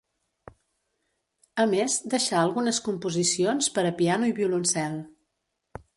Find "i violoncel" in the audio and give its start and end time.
4.33-5.01